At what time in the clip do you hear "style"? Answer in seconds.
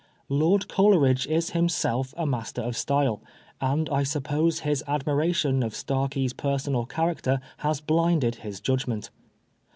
2.75-3.21